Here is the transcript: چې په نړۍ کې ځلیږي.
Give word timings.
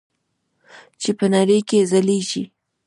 چې 1.01 1.09
په 1.17 1.25
نړۍ 1.35 1.59
کې 1.69 1.87
ځلیږي. 1.91 2.43